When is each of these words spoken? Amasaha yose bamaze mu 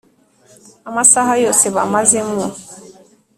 Amasaha 0.89 1.33
yose 1.43 1.65
bamaze 1.75 2.19
mu 2.29 2.43